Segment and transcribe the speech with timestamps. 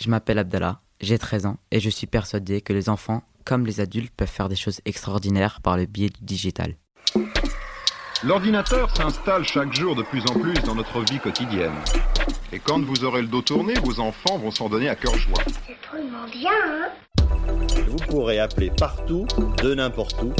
[0.00, 3.80] Je m'appelle Abdallah, j'ai 13 ans et je suis persuadé que les enfants, comme les
[3.80, 6.76] adultes, peuvent faire des choses extraordinaires par le biais du digital.
[8.22, 11.74] L'ordinateur s'installe chaque jour de plus en plus dans notre vie quotidienne.
[12.52, 15.42] Et quand vous aurez le dos tourné, vos enfants vont s'en donner à cœur joie.
[15.66, 16.88] C'est drôlement bien, hein
[17.88, 19.26] Vous pourrez appeler partout,
[19.64, 20.32] de n'importe où.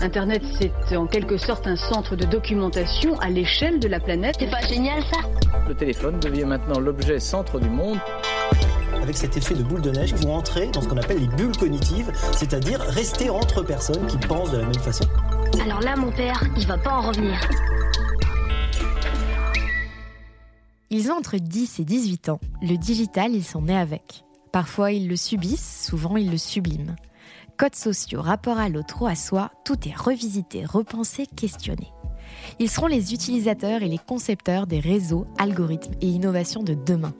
[0.00, 0.42] Internet,
[0.88, 4.36] c'est en quelque sorte un centre de documentation à l'échelle de la planète.
[4.38, 5.18] C'est pas génial ça?
[5.68, 7.98] Le téléphone devient maintenant l'objet centre du monde.
[9.02, 11.56] Avec cet effet de boule de neige, vont entrer dans ce qu'on appelle les bulles
[11.56, 15.04] cognitives, c'est-à-dire rester entre personnes qui pensent de la même façon.
[15.60, 17.38] Alors là, mon père, il va pas en revenir.
[20.90, 22.40] Ils ont entre 10 et 18 ans.
[22.60, 24.24] Le digital, ils sont nés avec.
[24.52, 26.96] Parfois, ils le subissent, souvent, ils le subliment.
[27.56, 31.92] Codes sociaux, rapport à l'autre ou à soi, tout est revisité, repensé, questionné.
[32.58, 37.14] Ils seront les utilisateurs et les concepteurs des réseaux, algorithmes et innovations de demain.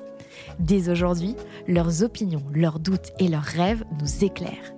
[0.59, 1.35] Dès aujourd'hui,
[1.67, 4.73] leurs opinions, leurs doutes et leurs rêves nous éclairent.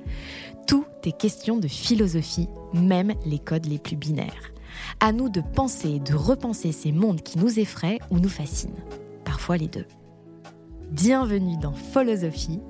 [0.67, 4.53] Tout est question de philosophie, même les codes les plus binaires.
[5.01, 8.83] À nous de penser et de repenser ces mondes qui nous effraient ou nous fascinent.
[9.25, 9.87] Parfois les deux.
[10.91, 12.61] Bienvenue dans Philosophie,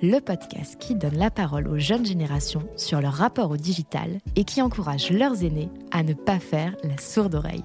[0.00, 4.44] le podcast qui donne la parole aux jeunes générations sur leur rapport au digital et
[4.44, 7.64] qui encourage leurs aînés à ne pas faire la sourde oreille.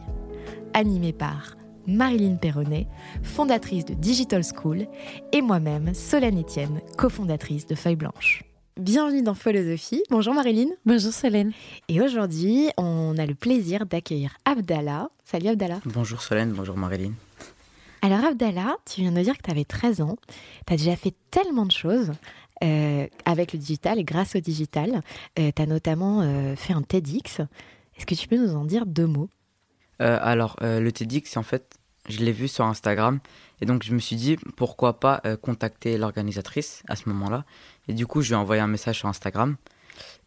[0.74, 1.56] Animé par
[1.90, 2.88] Marilyn Perronnet,
[3.24, 4.86] fondatrice de Digital School,
[5.34, 8.44] et moi-même, Solène Etienne, cofondatrice de Feuille Blanche.
[8.78, 10.04] Bienvenue dans Philosophie.
[10.12, 10.70] Bonjour Marilyn.
[10.86, 11.52] Bonjour Solène.
[11.88, 15.10] Et aujourd'hui, on a le plaisir d'accueillir Abdallah.
[15.26, 15.80] Salut Abdallah.
[15.86, 17.14] Bonjour Solène, bonjour Marilyn.
[18.04, 20.16] Alors Abdallah, tu viens de dire que tu avais 13 ans.
[20.68, 22.12] Tu as déjà fait tellement de choses
[22.64, 25.02] euh, avec le digital et grâce au digital.
[25.36, 27.40] tu as notamment euh, fait un TEDx.
[27.98, 29.30] Est-ce que tu peux nous en dire deux mots?
[30.02, 31.76] Euh, alors, euh, le TEDx, en fait,
[32.08, 33.20] je l'ai vu sur Instagram.
[33.62, 37.46] Et donc, je me suis dit, pourquoi pas euh, contacter l'organisatrice à ce moment-là.
[37.88, 39.58] Et du coup, je lui ai envoyé un message sur Instagram.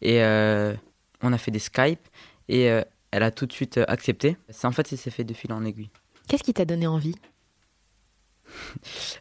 [0.01, 0.75] Et euh,
[1.23, 2.07] on a fait des Skype.
[2.49, 4.37] Et euh, elle a tout de suite accepté.
[4.51, 5.91] C'est en fait, ça s'est fait de fil en aiguille.
[6.29, 7.17] Qu'est-ce qui t'a donné envie?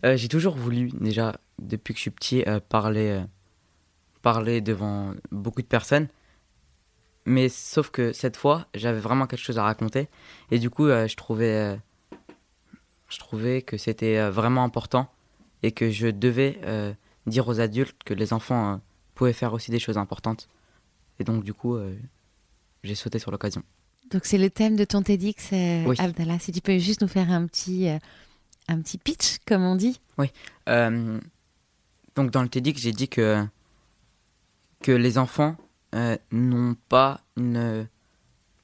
[0.04, 3.24] J'ai toujours voulu, déjà, depuis que je suis petit, parler,
[4.22, 6.10] parler devant beaucoup de personnes.
[7.26, 10.10] Mais sauf que cette fois, j'avais vraiment quelque chose à raconter.
[10.50, 11.80] Et du coup, je, trouvais,
[13.12, 15.08] je trouvais que c'était euh, vraiment important
[15.64, 16.94] et que je devais euh,
[17.28, 18.78] dire aux adultes que les enfants euh,
[19.16, 20.48] pouvaient faire aussi des choses importantes.
[21.20, 21.96] Et donc, du coup, euh,
[22.84, 23.64] j'ai sauté sur l'occasion.
[24.10, 25.96] Donc c'est le thème de ton TEDx, Oui.
[26.00, 26.40] Abdallah.
[26.40, 27.88] Si tu peux juste nous faire un petit,
[28.68, 30.02] un petit pitch, comme on dit.
[30.68, 31.20] Euh,
[32.16, 33.46] donc dans le TEDx, j'ai dit que,
[34.82, 35.56] que les enfants
[36.32, 37.88] n'ont pas une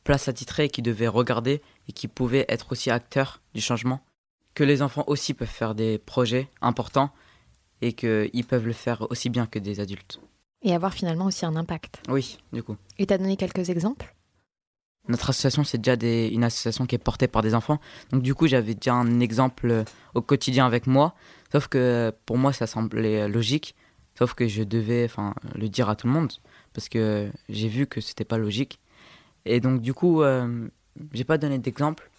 [0.03, 4.01] place attitrée et qui devaient regarder et qui pouvaient être aussi acteurs du changement.
[4.57, 7.11] Que les enfants aussi peuvent faire des projets importants
[7.83, 10.19] et qu'ils peuvent le faire aussi bien que des adultes.
[10.63, 12.01] Et avoir finalement aussi un impact.
[12.09, 12.75] Oui, du coup.
[12.97, 14.15] Et t'as donné quelques exemples?
[15.09, 17.79] Notre association, c'est déjà des- une association qui est portée par des enfants.
[18.11, 19.83] Donc du coup, j'avais déjà un exemple euh,
[20.15, 21.13] au quotidien avec moi.
[21.51, 23.75] Sauf que pour moi, ça semblait euh, logique.
[24.17, 26.33] Sauf que je devais enfin, le dire à tout le monde.
[26.73, 28.79] Parce que j'ai vu que c'était pas logique.
[29.45, 30.67] Et donc du coup, euh,
[31.13, 32.09] j'ai pas donné d'exemple.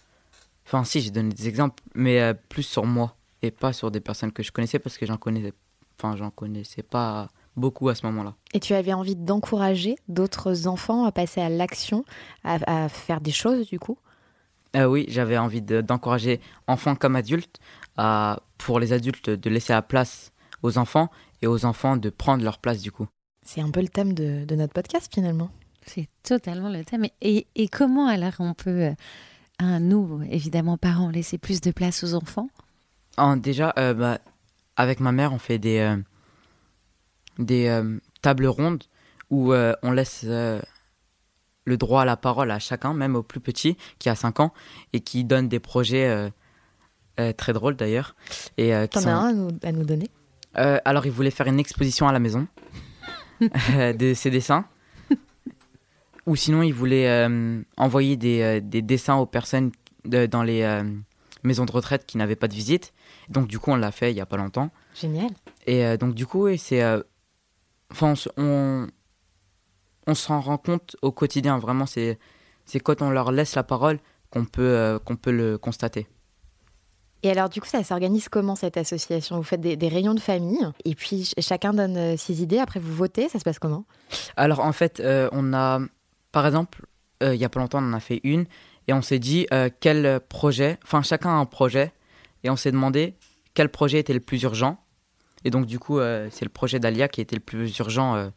[0.71, 3.15] Enfin si, j'ai donné des exemples, mais euh, plus sur moi.
[3.41, 5.53] Et pas sur des personnes que je connaissais parce que j'en connaissais,
[5.97, 8.35] enfin, j'en connaissais pas beaucoup à ce moment-là.
[8.53, 12.03] Et tu avais envie d'encourager d'autres enfants à passer à l'action,
[12.43, 13.97] à, à faire des choses du coup?
[14.75, 17.59] Euh, oui, j'avais envie de- d'encourager enfants comme adultes,
[17.97, 20.31] à, pour les adultes de laisser la place
[20.61, 21.09] aux enfants
[21.41, 23.07] et aux enfants de prendre leur place du coup.
[23.45, 25.49] C'est un peu le thème de, de notre podcast finalement.
[25.85, 27.07] C'est totalement le thème.
[27.21, 28.91] Et, et comment alors on peut,
[29.59, 32.49] un, nous, évidemment, parents, laisser plus de place aux enfants?
[33.17, 34.19] En- déjà, euh, bah,
[34.77, 35.97] avec ma mère, on fait des, euh,
[37.37, 38.83] des euh, tables rondes
[39.29, 40.61] où euh, on laisse euh,
[41.65, 44.53] le droit à la parole à chacun, même au plus petit qui a 5 ans
[44.93, 46.29] et qui donne des projets euh,
[47.19, 48.15] euh, très drôles d'ailleurs.
[48.57, 50.09] Et, euh, T'en sont- as un à nous, à nous donner?
[50.57, 52.47] Euh, alors, il voulait faire une exposition à la maison
[53.41, 54.65] de ses dessins.
[56.25, 59.71] Ou sinon, il voulait euh, envoyer des, euh, des dessins aux personnes
[60.05, 60.83] de- dans les, euh,
[61.43, 62.93] maison de retraite qui n'avait pas de visite.
[63.29, 64.69] Donc du coup, on l'a fait il y a pas longtemps.
[64.93, 65.29] Génial.
[65.65, 66.83] Et donc du coup, c'est,
[67.91, 68.87] enfin, on,
[70.05, 71.57] on, s'en rend compte au quotidien.
[71.59, 72.19] Vraiment, c'est,
[72.83, 73.99] quand on leur laisse la parole
[74.31, 76.07] qu'on peut, euh, qu'on peut le constater.
[77.23, 79.37] Et alors, du coup, ça s'organise comment cette association?
[79.37, 82.59] Vous faites des, des réunions de famille et puis ch- chacun donne ses idées.
[82.59, 83.27] Après, vous votez.
[83.29, 83.85] Ça se passe comment?
[84.37, 85.79] Alors en fait, euh, on a,
[86.31, 86.85] par exemple,
[87.23, 88.45] euh, il y a pas longtemps, on en a fait une
[88.87, 91.91] et on s'est dit euh, quel projet, enfin chacun a un projet
[92.43, 93.15] et on s'est demandé
[93.53, 94.83] quel projet était le plus urgent.
[95.43, 98.31] Et donc du coup, euh, c'est le projet d'Alia qui était le plus urgent.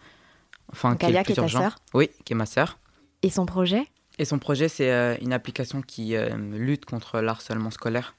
[0.72, 1.60] enfin, qui est Alia, le plus qui est ta urgent.
[1.60, 2.78] sœur Oui, qui est ma sœur.
[3.22, 3.86] Et son projet?
[4.18, 6.14] Et son projet, c'est une application qui
[6.52, 8.14] lutte contre l'harcèlement scolaire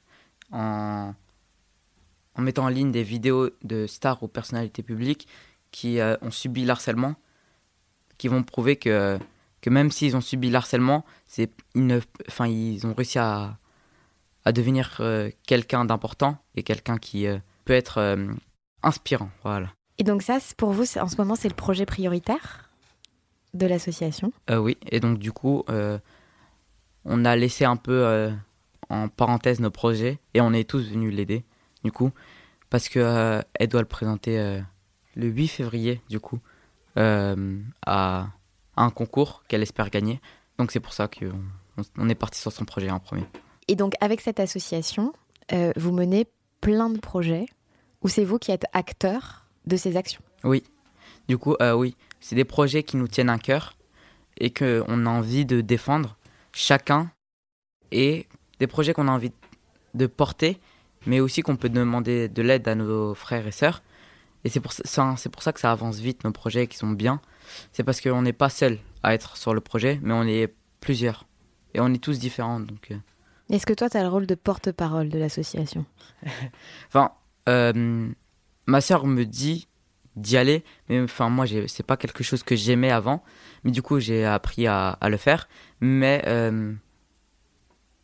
[0.52, 1.14] en,
[2.36, 5.28] en mettant en ligne des vidéos de stars ou personnalités publiques
[5.72, 7.16] qui ont subi l'harcèlement,
[8.18, 9.20] qui vont prouver que,
[9.64, 13.58] que même s'ils ont subi l'harcèlement, c'est, ils, ne- enfin, ils ont réussi à,
[14.44, 18.28] à devenir euh, quelqu'un d'important et quelqu'un qui euh, peut être euh,
[18.82, 19.30] inspirant.
[19.44, 19.70] Voilà.
[20.00, 22.70] Et donc ça, pour vous, en ce moment, c'est le projet prioritaire
[23.54, 24.34] de l'association?
[24.50, 25.64] Euh, oui, et donc du coup,
[27.06, 28.30] on a laissé un peu
[28.90, 31.46] en parenthèse nos projets et on est tous venus l'aider,
[31.86, 32.12] du coup,
[32.70, 34.60] parce que euh, elle doit le présenter
[35.16, 36.40] le 8 février, du coup,
[36.98, 38.28] à,
[38.76, 40.20] à un concours qu'elle espère gagner.
[40.58, 41.32] Donc c'est pour ça qu'on
[41.78, 43.26] on- on est parti sur son projet en premier.
[43.68, 45.14] Et donc, avec cette association,
[45.52, 46.28] euh, vous menez
[46.62, 47.46] plein de projets
[48.02, 50.22] où c'est vous qui êtes acteur de ces actions?
[50.44, 50.64] Oui,
[51.28, 53.74] du coup, euh, oui, c'est des projets qui nous tiennent à cœur
[54.38, 56.18] et qu'on a envie de défendre
[56.52, 57.12] chacun
[57.92, 58.28] et
[58.60, 59.32] des projets qu'on a envie
[59.94, 60.60] de porter,
[61.06, 63.82] mais aussi qu'on peut demander de l'aide à nos frères et sœurs.
[64.46, 66.90] Et c'est pour ça, c'est pour ça que ça avance vite, nos projets qui sont
[66.90, 67.22] bien.
[67.72, 71.26] C'est parce qu'on n'est pas seul à être sur le projet, mais on est plusieurs.
[71.74, 72.60] Et on est tous différents.
[72.60, 72.98] Donc, euh,
[73.50, 75.86] Est-ce que toi, tu as le rôle de porte-parole de l'association?
[76.88, 77.12] Enfin,
[77.50, 78.10] euh,
[78.66, 79.68] ma sœur me dit
[80.16, 83.24] d'y aller, mais enfin moi c'est pas quelque chose que j'aimais avant,
[83.64, 85.50] mais du coup j'ai appris à, à le faire,
[85.82, 86.72] mais euh,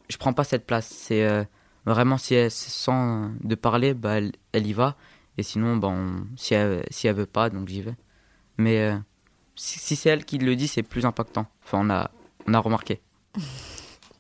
[0.09, 0.87] je prends pas cette place.
[0.87, 1.43] C'est euh,
[1.85, 4.95] vraiment si elle se sent de parler, bah elle, elle y va,
[5.39, 7.95] et sinon bon si elle si elle veut pas, donc j'y vais.
[8.57, 8.97] Mais euh,
[9.55, 11.47] si, si c'est elle qui le dit, c'est plus impactant.
[11.63, 12.11] Enfin on a
[12.45, 12.99] on a remarqué.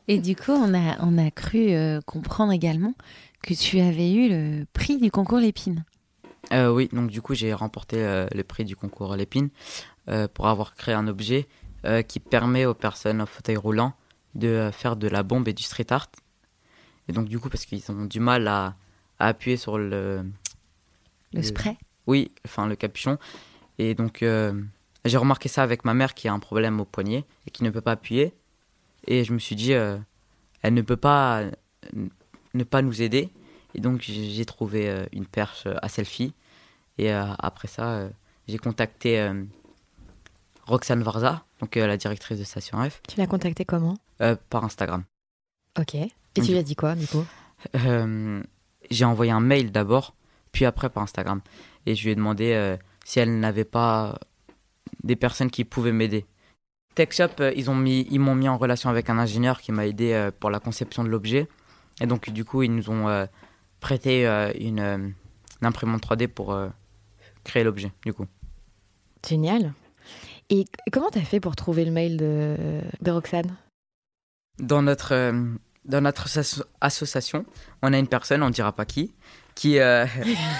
[0.07, 2.93] Et du coup, on a, on a cru euh, comprendre également
[3.43, 5.83] que tu avais eu le prix du concours Lépine.
[6.51, 7.97] Euh, oui, donc du coup j'ai remporté
[8.33, 9.49] le prix du concours Lépine
[10.33, 11.47] pour avoir créé un objet
[12.07, 13.93] qui permet aux personnes en fauteuil roulant
[14.35, 16.09] de faire de la bombe et du street art.
[17.07, 18.75] Et donc du coup parce qu'ils ont du mal à,
[19.19, 20.25] à appuyer sur le...
[21.33, 21.77] Le spray
[22.07, 23.17] Oui, enfin le capuchon.
[23.77, 24.53] Et donc euh,
[25.05, 27.69] j'ai remarqué ça avec ma mère qui a un problème au poignet et qui ne
[27.69, 28.33] peut pas appuyer.
[29.07, 29.97] Et je me suis dit, euh,
[30.61, 31.51] elle ne peut pas euh,
[32.53, 33.29] ne pas nous aider.
[33.75, 36.33] Et donc j'ai trouvé euh, une perche à selfie.
[36.97, 38.09] Et après ça,
[38.49, 39.31] j'ai contacté
[40.65, 43.97] Roxane Varza, donc la directrice de Station F, Tu l'as contacté comment?
[44.49, 45.05] Par Instagram.
[45.79, 45.95] Ok.
[45.95, 47.23] Et tu lui as dit quoi, du coup?
[48.91, 50.13] J'ai envoyé un mail d'abord,
[50.59, 51.39] puis après par Instagram.
[51.85, 52.75] Et je lui ai demandé euh,
[53.05, 54.19] si elle n'avait pas
[55.03, 56.25] des personnes qui pouvaient m'aider.
[56.95, 59.87] TechShop, euh, ils ont mis, ils m'ont mis en relation avec un ingénieur qui m'a
[59.87, 61.47] aidé euh, pour la conception de l'objet.
[62.01, 63.27] Et donc du coup, ils nous ont
[63.79, 64.25] prêté
[64.59, 65.13] une, une
[65.61, 66.57] imprimante 3D pour
[67.45, 67.93] créer l'objet.
[68.05, 68.25] Du coup.
[69.25, 69.73] Génial.
[70.49, 73.55] Et comment t'as fait pour trouver le mail de, de Roxane?
[74.59, 75.13] Dans notre,
[75.89, 77.45] dans notre asso- association,
[77.81, 79.11] on a une personne, on dira pas qui,
[79.55, 80.05] qui, euh,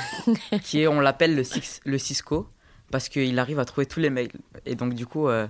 [0.64, 2.48] qui est, on l'appelle le, Cis- le Cisco,
[2.92, 4.32] parce qu'il arrive à trouver tous les mails.
[4.66, 5.48] Et donc, du coup, euh,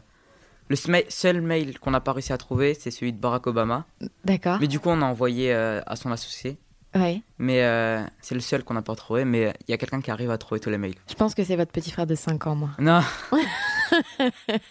[0.68, 3.86] le seul mail qu'on n'a pas réussi à trouver, c'est celui de Barack Obama.
[4.26, 4.58] D'accord.
[4.62, 6.58] Mais du coup, on a envoyé euh, à son associé.
[6.96, 7.22] Ouais.
[7.38, 9.24] Mais euh, c'est le seul qu'on n'a pas trouvé.
[9.26, 10.96] Mais il y a quelqu'un qui arrive à trouver tous les mails.
[11.10, 12.70] Je pense que c'est votre petit frère de 5 ans, moi.
[12.80, 13.02] Non,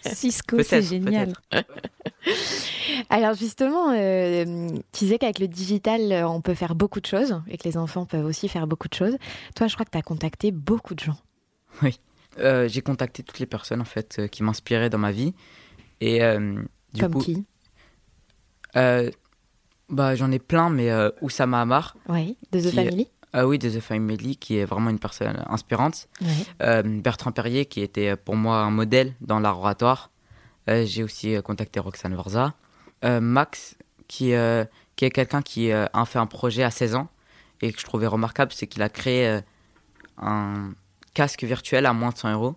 [0.05, 1.33] Cisco, c'est génial.
[3.09, 7.41] Alors justement, euh, tu disais qu'avec le digital, euh, on peut faire beaucoup de choses
[7.47, 9.17] et que les enfants peuvent aussi faire beaucoup de choses.
[9.55, 11.17] Toi, je crois que tu as contacté beaucoup de gens.
[12.39, 15.33] Euh, J'ai contacté toutes les personnes en fait qui m'inspiraient dans ma vie.
[16.01, 16.61] Et euh,
[16.93, 17.45] du Comme coup, qui?
[18.73, 21.95] Bah, j'en ai plein, mais Oussama Hamar.
[22.07, 25.43] Oui, de The Qui Family Ah oui, de The Family, qui est vraiment une personne
[25.47, 26.07] inspirante.
[26.63, 30.09] Euh, Bertrand Perrier, qui était euh, pour moi un modèle dans l'art oratoire.
[30.69, 32.55] Euh, J'ai aussi contacté Roxane Varza.
[33.05, 33.75] Euh, Max,
[34.07, 34.33] qui,
[34.95, 37.07] qui est quelqu'un qui a fait un projet à 16 ans
[37.61, 39.41] et que je trouvais remarquable, c'est qu'il a créé
[40.17, 40.71] un
[41.13, 42.55] casque virtuel à moins de 100 euros.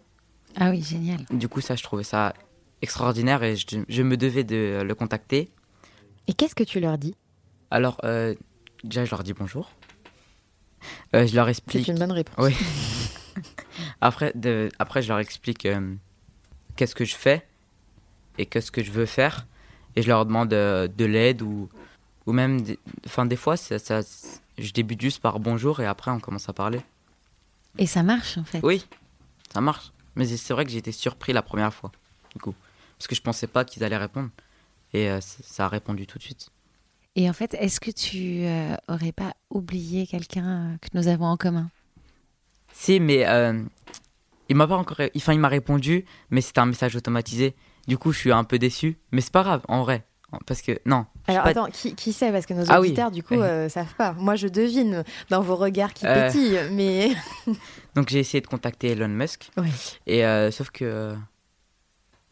[0.58, 1.20] Ah oui, génial.
[1.30, 2.32] Du coup, ça, je trouvais ça
[2.80, 5.50] extraordinaire et je, je me devais de le contacter.
[6.26, 7.14] Et qu'est-ce que tu leur dis?
[7.70, 8.00] Alors,
[8.82, 9.70] déjà, je leur dis bonjour.
[11.14, 11.86] Euh, je leur explique.
[11.86, 12.34] C'est une bonne réponse.
[12.38, 12.54] Oui.
[14.00, 14.68] après, de...
[14.78, 15.94] après, je leur explique euh,
[16.76, 17.46] qu'est-ce que je fais
[18.38, 19.46] et qu'est-ce que je veux faire.
[19.96, 21.68] Et je leur demande euh, de l'aide ou,
[22.26, 22.62] ou même.
[22.62, 24.00] des- Enfin, des fois, ça, ça-
[24.58, 26.80] je débute juste par bonjour et après, on commence à parler.
[27.78, 28.60] Et ça marche en fait.
[28.62, 28.86] Oui,
[29.52, 29.92] ça marche.
[30.16, 31.90] Mais c'est vrai que j'ai été surpris la première fois,
[32.34, 32.54] du coup.
[32.98, 34.28] Parce que je pensais pas qu'ils allaient répondre.
[34.92, 36.50] Et euh, ça a répondu tout de suite.
[37.16, 41.26] Et en fait, est-ce que tu euh, aurais pas oublié quelqu'un euh, que nous avons
[41.26, 41.68] en commun?
[42.72, 43.62] Si, mais euh,
[44.48, 44.98] il m'a pas encore.
[45.16, 47.54] Enfin, il m'a répondu, mais c'était un message automatisé.
[47.86, 48.96] Du coup, je suis un peu déçu.
[49.10, 50.04] Mais c'est pas grave, en vrai.
[50.46, 51.04] Parce que, non.
[51.26, 52.32] Alors pas- attends, qui, qui sait?
[52.32, 52.86] Parce que nos Ah oui.
[52.88, 54.14] auditeurs, du coup, euh, savent pas.
[54.14, 56.26] Moi, je devine dans vos regards qui Euh.
[56.28, 57.10] pétillent, mais...
[57.94, 59.50] Donc, j'ai essayé de contacter Elon Musk.
[59.58, 59.68] Oui.
[60.06, 61.14] Et euh, sauf que.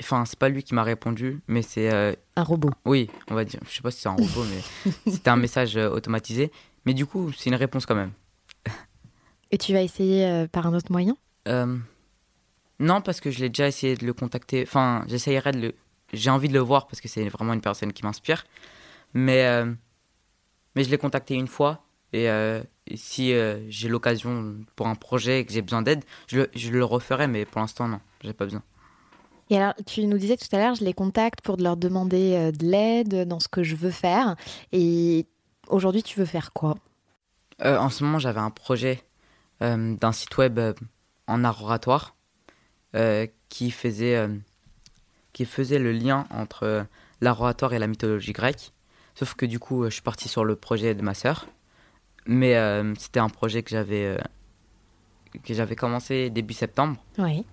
[0.01, 1.93] Enfin, c'est pas lui qui m'a répondu, mais c'est.
[1.93, 2.71] euh, Un robot.
[2.85, 3.61] Oui, on va dire.
[3.69, 6.51] Je sais pas si c'est un robot, mais c'était un message euh, automatisé.
[6.87, 8.13] Mais du coup, c'est une réponse quand même.
[9.51, 11.17] Et tu vas essayer euh, par un autre moyen?
[11.49, 11.77] Euh,
[12.79, 14.63] non, parce que je l'ai déjà essayé de le contacter.
[14.67, 15.75] Enfin, j'essayerai de le.
[16.13, 18.45] J'ai envie de le voir parce que c'est vraiment une personne qui m'inspire.
[19.15, 19.73] Mais, euh,
[20.75, 21.85] mais je l'ai contacté une fois.
[22.13, 26.05] Et, euh, et si euh, j'ai l'occasion pour un projet et que j'ai besoin d'aide,
[26.27, 27.29] je, le- je le referai.
[27.29, 28.63] Mais pour l'instant, non, j'ai pas besoin.
[29.51, 32.53] Et alors, tu nous disais tout à l'heure, je les contacte pour leur demander euh,
[32.53, 34.37] de l'aide dans ce que je veux faire.
[34.73, 35.27] Et
[35.69, 36.77] aujourd'hui, tu veux faire quoi?
[37.65, 39.03] Euh, en ce moment, j'avais un projet
[39.63, 40.73] euh, d'un site web euh,
[41.27, 42.17] en art oratoire
[43.49, 44.29] qui, faisait,
[45.33, 46.85] qui faisait le lien entre
[47.21, 48.73] l'art oratoire et la mythologie grecque.
[49.15, 51.47] Sauf que du coup, je suis parti sur le projet de ma sœur.
[52.27, 52.57] Mais
[52.99, 54.19] c'était un projet que j'avais
[55.45, 56.97] que j'avais commencé début septembre.
[57.19, 57.45] Oui.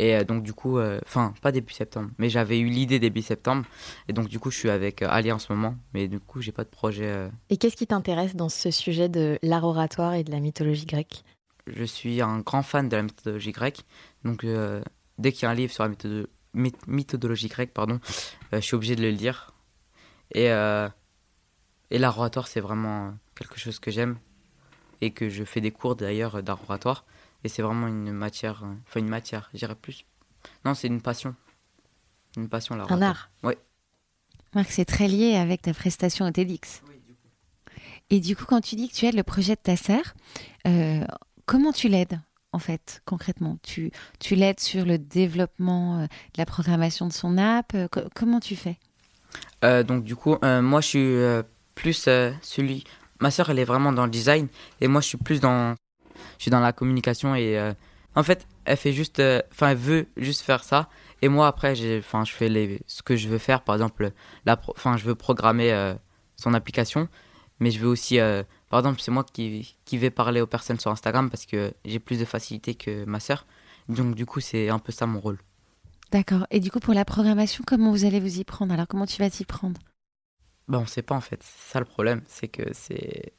[0.00, 3.20] Et euh, donc du coup, euh, enfin pas début septembre, mais j'avais eu l'idée début
[3.20, 3.66] septembre.
[4.08, 5.76] Et donc du coup, je suis avec euh, Ali en ce moment.
[5.92, 7.28] Mais du coup, j'ai pas de projet.
[7.50, 11.22] Et qu'est-ce qui t'intéresse dans ce sujet de l'art oratoire et de la mythologie grecque?
[11.66, 13.84] Je suis un grand fan de la méthodologie grecque.
[14.24, 14.82] Donc, euh,
[15.18, 16.28] dès qu'il y a un livre sur la méthode-
[16.86, 18.00] méthodologie grecque, pardon,
[18.54, 19.52] euh, je suis obligé de le lire.
[20.32, 20.88] Et, euh,
[21.90, 24.16] et l'art oratoire, c'est vraiment quelque chose que j'aime
[25.02, 27.04] et que je fais des cours d'ailleurs d'art oratoire.
[27.44, 30.04] Et c'est vraiment une matière, euh, enfin une matière, je dirais plus.
[30.64, 31.34] Non, c'est une passion.
[32.36, 33.30] Une passion, l'art Un art.
[33.42, 33.58] Ouais.
[34.54, 36.82] Marc, c'est très lié avec ta prestation au TEDx.
[38.10, 40.02] Et du coup, quand tu dis que tu aides le projet de ta sœur,
[40.66, 41.04] euh,
[41.46, 42.20] comment tu l'aides
[42.52, 43.58] en fait, concrètement?
[43.62, 47.72] Tu, tu l'aides sur le développement euh, de la programmation de son app?
[47.74, 48.78] Euh, co- Comment tu fais?
[49.64, 51.16] Euh, donc du coup, moi je suis
[51.74, 51.92] plus
[52.42, 52.84] celui.
[53.20, 54.48] Ma sœur, elle est vraiment dans le design
[54.80, 55.74] et moi je suis plus dans.
[56.38, 57.72] Je suis dans la communication et euh,
[58.14, 59.20] en fait, elle fait juste.
[59.20, 60.88] euh, Enfin, elle veut juste faire ça
[61.22, 61.98] et moi après, j'ai.
[61.98, 63.62] Enfin, je fais les ce que je veux faire.
[63.62, 64.12] Par exemple,
[64.46, 64.60] la.
[64.68, 65.94] Enfin, je veux programmer euh,
[66.36, 67.08] son application,
[67.60, 68.18] mais je veux aussi.
[68.68, 71.98] par exemple, c'est moi qui qui vais parler aux personnes sur Instagram parce que j'ai
[71.98, 73.46] plus de facilité que ma sœur.
[73.88, 75.38] Donc du coup, c'est un peu ça mon rôle.
[76.12, 76.46] D'accord.
[76.50, 78.72] Et du coup, pour la programmation, comment vous allez vous y prendre?
[78.72, 79.80] Alors, comment tu vas t'y prendre?
[80.68, 81.42] Bah, on sait pas en fait.
[81.42, 83.32] C'est ça le problème, c'est que c'est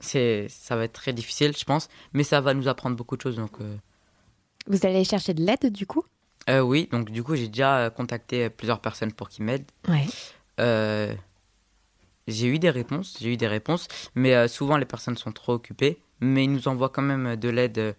[0.00, 3.22] c'est ça va être très difficile, je pense, mais ça va nous apprendre beaucoup de
[3.22, 3.76] choses donc euh,
[4.66, 6.04] Vous allez chercher de l'aide, du coup?
[6.48, 9.70] Euh, oui, donc du coup, j'ai déjà euh, contacté plusieurs personnes pour qu'ils m'aident.
[9.88, 10.06] Ouais.
[10.60, 11.14] Euh,
[12.28, 16.00] j'ai eu des réponses, j'ai eu des réponses, mais souvent les personnes sont trop occupées,
[16.20, 17.94] mais ils nous envoient quand même de l'aide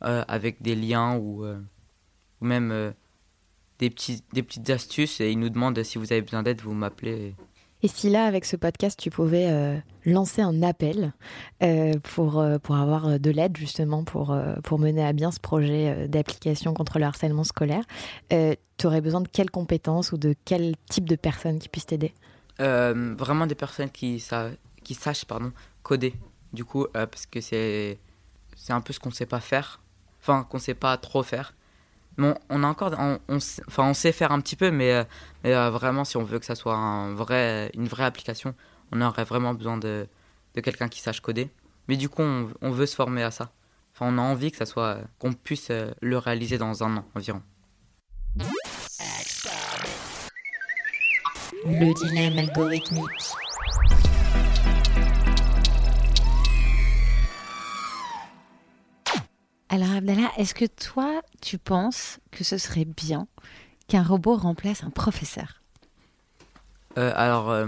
[0.00, 2.94] avec des liens ou, ou même
[3.80, 6.74] des, petits, des petites astuces et ils nous demandent si vous avez besoin d'aide, vous
[6.74, 7.10] m'appelez.
[7.10, 7.34] Et
[7.84, 11.12] si là, avec ce podcast, tu pouvais euh, lancer un appel
[11.62, 16.08] euh, pour, euh, pour avoir de l'aide justement pour, pour mener à bien ce projet
[16.08, 17.84] d'application contre le harcèlement scolaire,
[18.30, 22.12] tu aurais besoin de quelles compétences ou de quel type de personnes qui puissent t'aider?
[22.58, 24.50] Vraiment des personnes qui, sa-
[24.82, 25.52] qui sachent pardon,
[25.82, 26.14] coder,
[26.52, 27.98] du coup, parce que c'est
[28.68, 29.80] un peu ce qu'on sait pas faire,
[30.20, 31.54] enfin qu'on sait pas trop faire.
[32.18, 32.94] On, a encore,
[33.28, 33.38] on,
[33.94, 35.04] sait, faire un petit peu, mais, euh,
[35.44, 37.14] euh, vraiment si on veut que ça soit une
[37.86, 38.54] vraie application,
[38.92, 40.08] on aurait vraiment besoin de,
[40.54, 41.50] quelqu'un qui sache coder.
[41.88, 43.52] Mais du coup, on, veut se former à ça.
[43.94, 47.04] Enfin, on a envie que ça soit, qu'on puisse euh, le réaliser dans un an
[47.14, 47.42] environ.
[59.76, 63.28] Alors, Abdallah, est-ce que toi, tu penses que ce serait bien
[63.88, 65.60] qu'un robot remplace un professeur?
[66.96, 67.66] Euh, alors, euh,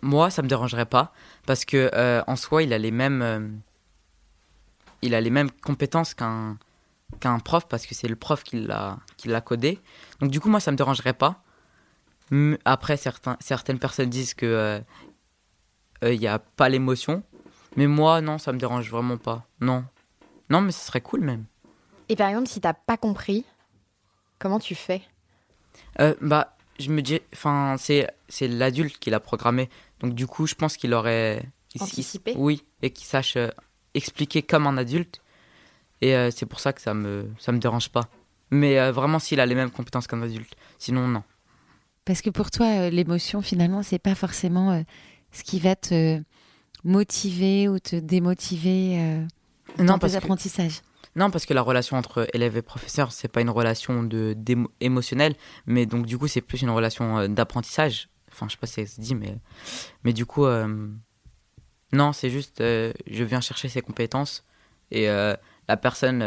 [0.00, 1.12] moi, ça me dérangerait pas
[1.44, 3.60] parce que euh, en soi, il a les mêmes,
[5.02, 6.56] il a les mêmes compétences qu'un
[7.18, 9.80] qu'un prof parce que c'est le prof qui l'a codé.
[10.20, 11.42] Donc du coup, moi, ça me dérangerait pas.
[12.64, 12.96] Après,
[13.40, 14.80] certaines personnes disent que
[16.00, 17.24] il n'y a pas l'émotion.
[17.76, 19.48] Mais moi, non, ça me dérange vraiment pas.
[19.60, 19.84] Non.
[20.50, 21.44] Non, mais ce serait cool même.
[22.08, 23.44] Et par exemple, si t'as pas compris,
[24.38, 25.02] comment tu fais?
[26.00, 29.68] Euh, bah, je me dis, enfin, c'est c'est l'adulte qui l'a programmé,
[30.00, 32.34] donc du coup, je pense qu'il aurait qu'il- Anticipé?
[32.36, 33.48] Oui, et qu'il sache euh,
[33.94, 35.20] expliquer comme un adulte.
[36.00, 38.08] Et euh, c'est pour ça que ça me ça me dérange pas.
[38.50, 41.22] Mais euh, vraiment, s'il a les mêmes compétences qu'un adulte, sinon non.
[42.04, 44.82] Parce que pour toi, l'émotion, finalement, c'est pas forcément euh,
[45.32, 46.20] ce qui va te
[46.84, 49.24] motiver ou te démotiver euh,
[49.78, 50.26] Non, dans parce tes que-.
[51.16, 54.36] Non, parce que la relation entre élève et professeur, c'est pas une relation de
[54.80, 58.08] émotionnelle, mais donc du coup, c'est plus une relation euh, d'apprentissage.
[58.32, 59.36] Enfin, je sais pas si ça se dit, mais
[60.02, 60.88] mais du coup, euh,
[61.92, 64.44] non, c'est juste, euh, je viens chercher ses compétences
[64.90, 65.36] et euh,
[65.68, 66.20] la personne,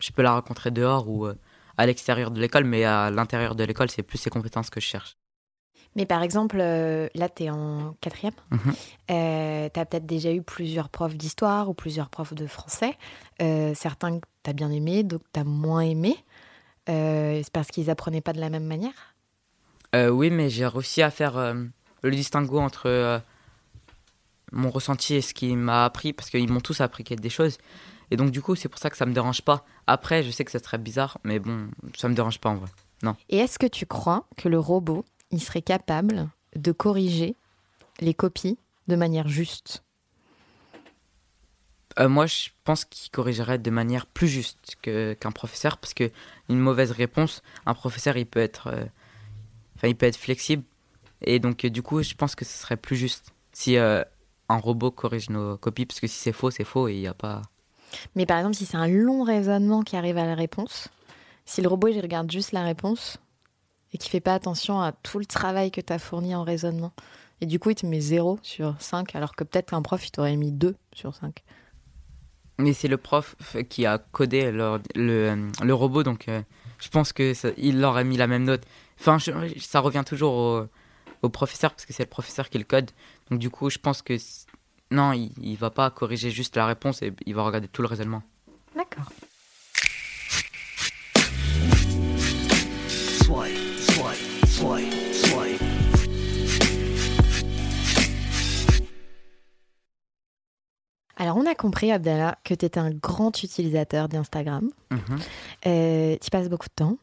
[0.00, 1.26] je peux la rencontrer dehors ou
[1.76, 4.86] à l'extérieur de l'école, mais à l'intérieur de l'école, c'est plus ses compétences que je
[4.86, 5.16] cherche.
[5.96, 8.34] Mais par exemple, euh, là, tu es en quatrième.
[8.50, 8.60] Mhm.
[9.10, 12.96] Euh, tu as peut-être déjà eu plusieurs profs d'histoire ou plusieurs profs de français.
[13.42, 16.16] Euh, certains que tu as bien aimé, d'autres que tu as moins aimé.
[16.88, 19.14] Euh, c'est parce qu'ils apprenaient pas de la même manière?
[19.92, 21.36] Oui, mais j'ai réussi à faire
[22.02, 23.20] le distinguo entre
[24.52, 27.58] mon ressenti et ce qu'il m'a appris, parce qu'ils m'ont tous appris des choses.
[28.12, 29.64] Et donc, du coup, c'est pour ça que ça me dérange pas.
[29.88, 32.68] Après, je sais que ça serait bizarre, mais bon, ça me dérange pas en vrai.
[33.02, 33.16] Non.
[33.28, 37.36] Et est-ce que tu crois que le robot, il serait capable de corriger
[38.00, 38.58] les copies
[38.88, 39.82] de manière juste
[41.98, 46.10] Euh, moi, je pense qu'il corrigerait de manière plus juste qu'un professeur, parce que
[46.48, 48.84] une mauvaise réponse, un professeur, il peut être, euh,
[49.76, 50.62] enfin, il peut être flexible.
[51.22, 54.02] Et donc, euh, du coup, je pense que ce serait plus juste si euh,
[54.48, 57.08] un robot corrige nos copies, parce que si c'est faux, c'est faux et il n'y
[57.08, 57.42] a pas.
[58.14, 60.88] Mais par exemple, si c'est un long raisonnement qui arrive à la réponse,
[61.44, 63.18] si le robot il regarde juste la réponse
[63.92, 66.92] et qui fait pas attention à tout le travail que tu as fourni en raisonnement,
[67.40, 70.10] et du coup il te met 0 sur 5, alors que peut-être qu'un prof il
[70.10, 71.42] t'aurait mis 2 sur 5.
[72.58, 73.36] Mais c'est le prof
[73.70, 76.42] qui a codé le, le, le robot, donc euh,
[76.78, 78.62] je pense que ça- il aurait mis la même note.
[79.00, 80.66] Enfin, je- ça revient toujours au,
[81.22, 82.90] au professeur parce que c'est le professeur qui le code.
[83.30, 84.14] Donc du coup, je pense que
[84.90, 87.88] non, il, il va pas corriger juste la réponse et il va regarder tout le
[87.88, 88.22] raisonnement.
[88.76, 89.10] D'accord.
[101.60, 104.70] Compris, Abdallah, que tu étais un grand utilisateur d'Instagram.
[104.90, 105.00] Mhm.
[105.66, 106.96] Euh, tu passes beaucoup de temps.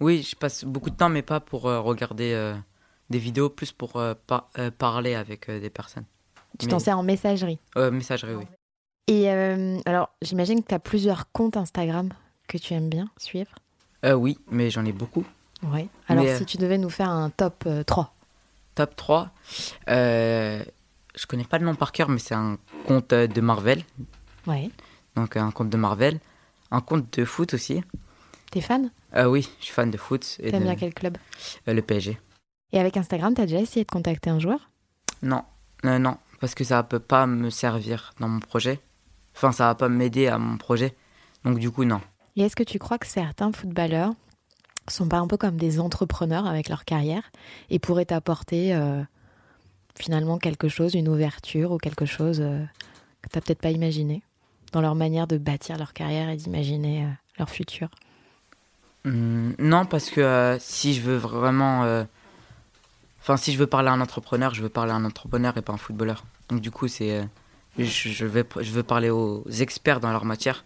[0.00, 2.54] Oui, je passe beaucoup de temps, mais pas pour euh, regarder euh,
[3.10, 3.92] des vidéos, plus pour
[4.26, 6.04] par- parler avec des personnes.
[6.58, 7.58] Tu Mais- t'en sers en messagerie.
[7.76, 8.44] Messagerie, oui.
[9.08, 12.08] Et alors, j'imagine que tu as plusieurs comptes Instagram
[12.48, 13.50] que tu aimes bien suivre.
[14.04, 15.24] Oui, mais j'en ai beaucoup.
[15.62, 15.86] Ouais.
[16.08, 18.12] Alors, Mais, si tu devais nous faire un top euh, 3.
[18.74, 19.30] Top 3.
[21.16, 23.82] Je connais pas le nom par cœur, mais c'est un compte euh, de Marvel.
[24.46, 24.70] Ouais.
[25.14, 26.18] Donc un compte de Marvel.
[26.70, 27.82] Un compte de foot aussi.
[28.50, 28.90] T'es fan?
[29.14, 30.38] Euh, oui, je suis fan de foot.
[30.38, 31.18] T'aimes de- bien quel club?
[31.68, 32.18] Euh, Le PSG.
[32.72, 34.70] Et avec Instagram, t'as déjà essayé de contacter un joueur?
[35.20, 35.44] Non,
[35.84, 38.80] euh, non, parce que ça peut pas me servir dans mon projet.
[39.36, 40.96] Enfin, ça va pas m'aider à mon projet.
[41.44, 42.00] Donc du coup, non.
[42.36, 44.12] Et est-ce que tu crois que certains footballeurs
[44.88, 47.30] sont pas un peu comme des entrepreneurs avec leur carrière
[47.68, 49.02] et pourraient t'apporter euh,
[49.94, 52.62] finalement quelque chose, une ouverture ou quelque chose euh,
[53.22, 54.22] que t'as peut-être pas imaginé
[54.72, 57.88] dans leur manière de bâtir leur carrière et d'imaginer euh, leur futur?
[59.04, 62.04] Hum, non, parce que euh, si je veux vraiment...
[63.20, 65.62] Enfin, si je veux parler à un entrepreneur, je veux parler à un entrepreneur et
[65.62, 66.24] pas un footballeur.
[66.48, 67.28] Donc du coup, c'est...
[67.78, 70.64] je, je vais, je veux parler aux experts dans leur matière.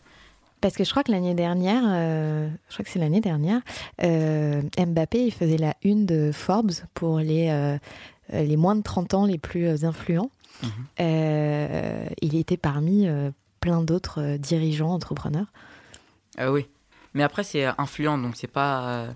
[0.62, 3.60] Parce que je crois que l'année dernière, euh, je crois que c'est l'année dernière,
[4.02, 7.76] euh, Mbappé il faisait la une de Forbes pour les, euh,
[8.32, 10.30] les moins de 30 ans les plus euh, influents.
[10.62, 10.70] Mhm.
[11.00, 15.46] Euh, il était parmi euh, plein d'autres euh, dirigeants, entrepreneurs.
[16.40, 16.66] Euh, oui.
[17.14, 18.88] Mais après, c'est euh, influent, donc c'est pas.
[18.88, 19.12] euh,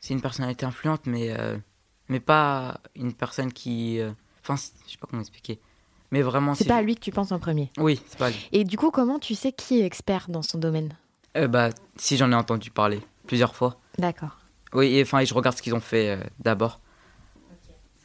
[0.00, 1.56] c'est une personnalité influente, mais, euh,
[2.08, 3.98] mais pas une personne qui.
[4.00, 4.10] euh,
[4.42, 5.60] Enfin, je sais pas comment expliquer.
[6.10, 6.54] Mais vraiment.
[6.54, 7.70] C'est pas à lui que tu penses en premier.
[7.78, 8.48] Oui, c'est pas à lui.
[8.52, 10.92] Et du coup, comment tu sais qui est expert dans son domaine?
[11.36, 13.78] Euh, bah, si j'en ai entendu parler plusieurs fois.
[13.98, 14.38] D'accord.
[14.72, 16.80] Oui, et, enfin, je regarde ce qu'ils ont fait euh, d'abord.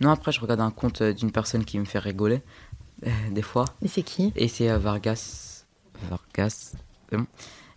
[0.02, 2.42] Non, après, je regarde un compte euh, d'une personne qui me fait rigoler,
[3.06, 3.66] euh, des fois.
[3.82, 4.34] Et c'est qui?
[4.36, 5.66] Et c'est euh, Vargas.
[6.10, 6.76] Vargas.
[7.10, 7.28] c'est bon.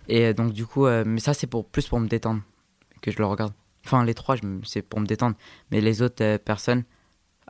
[0.09, 2.43] Et euh, donc, du coup, euh, mais ça, c'est pour, plus pour me détendre
[3.01, 3.53] que je le regarde.
[3.85, 5.37] Enfin, les trois, c'est pour me détendre.
[5.71, 6.85] Mais les autres euh, personnes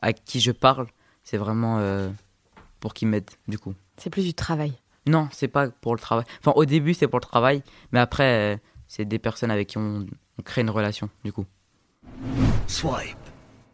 [0.03, 0.87] à qui je parle,
[1.25, 2.11] c'est vraiment euh,
[2.81, 3.75] pour qu'ils m'aident, du coup.
[3.97, 4.75] C'est plus du travail.
[5.07, 6.27] Non, c'est pas pour le travail.
[6.41, 7.63] Enfin, au début, c'est pour le travail.
[7.93, 10.07] Mais après, euh, c'est des personnes avec qui on,
[10.39, 11.47] on crée une relation, du coup.
[12.67, 13.17] Swipe.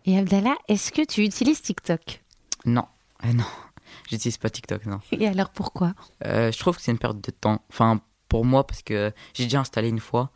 [0.05, 2.23] Et Abdallah, est-ce que tu utilises TikTok
[2.67, 2.85] Non.
[3.21, 3.45] Ah non,
[4.11, 5.01] j'utilise pas TikTok, non.
[5.13, 7.63] Et alors pourquoi Euh, je trouve que c'est une perte de temps.
[7.71, 10.31] Enfin, pour moi, parce que j'ai déjà installé une fois.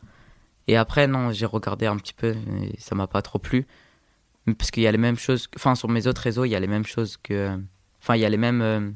[0.69, 3.67] Et après, non, j'ai regardé un petit peu et ça m'a pas trop plu.
[4.59, 5.49] Parce qu'il y a les mêmes choses.
[5.57, 7.59] Enfin, sur mes autres réseaux, il y a les mêmes choses que.
[8.01, 8.91] Enfin, il y a les mêmes euh,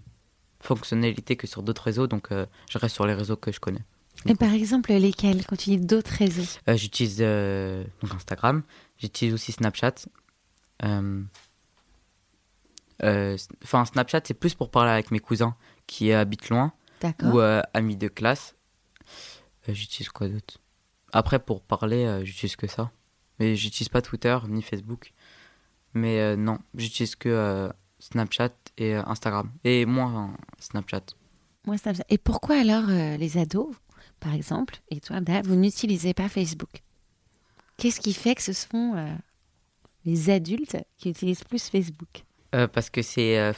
[0.60, 2.06] fonctionnalités que sur d'autres réseaux.
[2.06, 3.82] Donc, euh, je reste sur les réseaux que je connais.
[4.26, 6.46] Et par exemple, lesquels Quand tu dis d'autres réseaux?
[6.68, 8.62] Euh, j'utilise euh, Instagram.
[8.98, 9.94] J'utilise aussi Snapchat.
[10.84, 11.22] Euh,
[13.02, 16.72] euh, Enfin, Snapchat, c'est plus pour parler avec mes cousins qui habitent loin.
[17.32, 18.54] Ou euh, amis de classe.
[19.68, 20.58] J'utilise quoi d'autre?
[21.12, 22.90] Après, pour parler, j'utilise que ça.
[23.38, 25.12] Mais j'utilise pas Twitter ni Facebook.
[25.94, 29.50] Mais non, j'utilise que Snapchat et Instagram.
[29.64, 31.02] Et moins euh, Snapchat.
[31.66, 33.74] Moi, me- Et pourquoi alors euh, les ados,
[34.20, 36.82] par exemple, et toi, vous n'utilisez pas Facebook?
[37.76, 39.14] Qu'est-ce qui fait que ce sont euh,
[40.04, 43.38] les adultes qui utilisent plus Facebook Euh, parce que c'est.
[43.38, 43.52] euh,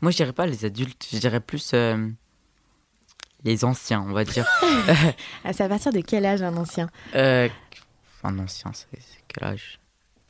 [0.00, 2.08] Moi, je dirais pas les adultes, je dirais plus euh,
[3.44, 4.46] les anciens, on va dire.
[5.44, 6.88] Ah, c'est à partir de quel âge un ancien?
[7.14, 8.88] Un ancien, c'est
[9.28, 9.78] quel âge?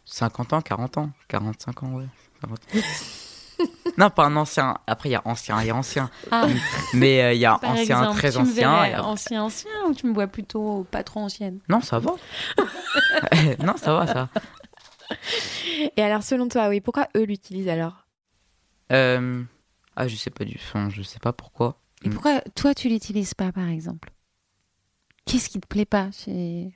[0.05, 1.11] 50 ans, 40 ans?
[1.29, 2.07] 45 ans, ouais.
[2.41, 2.59] 50.
[3.99, 4.77] non, pas un ancien.
[4.87, 6.11] Après, il y a ancien et ancien.
[6.31, 6.47] Ah.
[6.95, 8.55] Mais il y a Par ancien, exemple, très tu me ancien.
[8.55, 11.61] verrais et après- ancien, ancien, ou tu me vois plutôt pas trop ancienne?
[11.69, 12.13] Non, ça va.
[13.61, 14.29] non, ça va, ça.
[15.97, 18.07] Et alors, selon toi, oui, pourquoi eux l'utilisent alors?
[18.93, 19.43] Euh,
[19.97, 21.81] Ah, je sais pas du fond, je sais pas pourquoi.
[22.05, 24.11] Et pourquoi toi, tu l'utilises pas, par exemple?
[25.27, 26.73] Qu'est-ce qui te plaît pas chez,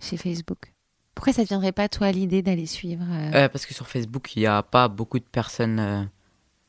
[0.00, 0.72] chez Facebook?
[1.14, 4.36] Pourquoi ça ne viendrait pas, toi, l'idée d'aller suivre euh, Euh, parce que sur Facebook,
[4.36, 6.04] il n'y a pas beaucoup de personnes euh,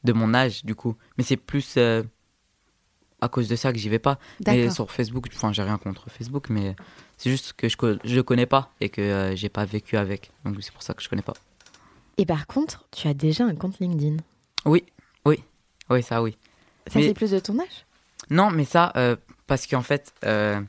[0.03, 0.95] de mon âge, du coup.
[1.17, 2.01] Mais c'est plus euh,
[3.21, 4.17] à cause de ça que j'y vais pas.
[4.45, 6.75] Mais sur Facebook, enfin, j'ai rien contre Facebook, mais
[7.17, 10.31] c'est juste que je je connais pas et que euh, j'ai pas vécu avec.
[10.45, 11.33] Donc c'est pour ça que je connais pas.
[12.17, 14.17] Et par contre, tu as déjà un compte LinkedIn.
[14.65, 14.83] Oui,
[15.25, 15.43] oui,
[15.89, 16.37] oui, ça, oui.
[16.87, 17.85] Ça, Mais- c'est plus de ton âge?
[18.29, 19.15] Non, mais ça, euh,
[19.47, 20.61] parce qu'en fait, euh,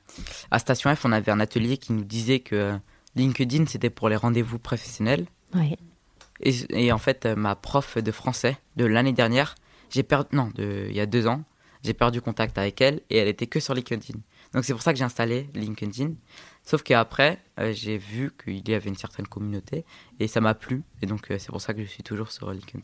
[0.51, 2.77] à Station F, on avait un atelier qui nous disait que euh,
[3.17, 5.27] LinkedIn, c'était pour les rendez-vous professionnels.
[5.55, 5.77] Oui.
[6.43, 9.57] Et, et en fait, ma prof de français de l'année dernière,
[9.91, 11.43] j'ai perdu, non, de, il y a deux ans,
[11.83, 14.19] j'ai perdu contact avec elle et elle était que sur LinkedIn.
[14.53, 16.13] Donc c'est pour ça que j'ai installé LinkedIn.
[16.65, 19.85] Sauf qu'après, euh, j'ai vu qu'il y avait une certaine communauté
[20.19, 20.83] et ça m'a plu.
[21.03, 22.81] Et donc euh, c'est pour ça que je suis toujours sur LinkedIn.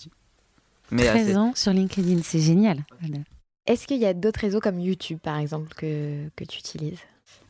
[0.93, 2.85] euh, 13 c'est- ans sur LinkedIn, c'est génial.
[3.01, 3.19] Voilà.
[3.67, 7.01] Est-ce qu'il y a d'autres réseaux comme YouTube, par exemple, que, que tu utilises?